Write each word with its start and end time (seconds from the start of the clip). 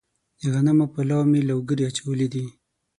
د 0.39 0.41
غنمو 0.53 0.85
په 0.93 1.01
لو 1.09 1.19
مې 1.31 1.41
لوګري 1.49 1.83
اچولي 1.89 2.27
دي. 2.33 2.45